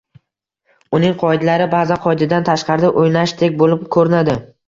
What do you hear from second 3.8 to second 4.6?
ko’rinadi